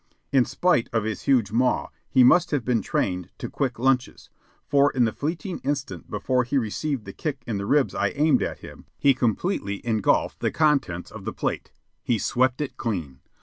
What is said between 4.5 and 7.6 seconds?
for, in the fleeting instant before he received the kick in